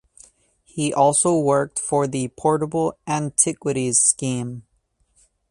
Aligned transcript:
He 0.63 0.91
also 0.91 1.37
worked 1.37 1.77
for 1.77 2.07
the 2.07 2.29
Portable 2.29 2.97
Antiquities 3.05 3.99
Scheme. 4.03 4.63